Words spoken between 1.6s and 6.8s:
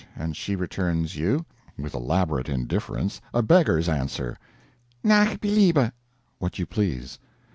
with elaborate indifference, a beggar's answer: "NACH BELIEBE" (what you